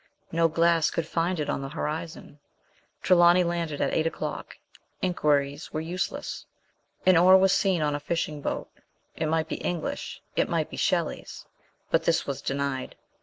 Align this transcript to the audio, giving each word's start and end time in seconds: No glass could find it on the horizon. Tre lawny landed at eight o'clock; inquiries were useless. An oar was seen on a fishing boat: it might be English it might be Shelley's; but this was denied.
No 0.31 0.47
glass 0.47 0.89
could 0.89 1.05
find 1.05 1.39
it 1.39 1.47
on 1.47 1.61
the 1.61 1.69
horizon. 1.69 2.39
Tre 3.03 3.15
lawny 3.15 3.43
landed 3.43 3.79
at 3.81 3.93
eight 3.93 4.07
o'clock; 4.07 4.57
inquiries 5.03 5.71
were 5.71 5.79
useless. 5.79 6.47
An 7.05 7.17
oar 7.17 7.37
was 7.37 7.51
seen 7.53 7.83
on 7.83 7.93
a 7.93 7.99
fishing 7.99 8.41
boat: 8.41 8.71
it 9.15 9.27
might 9.27 9.47
be 9.47 9.57
English 9.57 10.19
it 10.35 10.49
might 10.49 10.71
be 10.71 10.75
Shelley's; 10.77 11.45
but 11.91 12.05
this 12.05 12.25
was 12.25 12.41
denied. 12.41 12.95